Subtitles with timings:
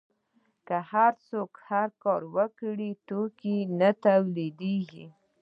[0.67, 5.05] که هر څوک هر کار وکړي توکي نه تولیدیږي.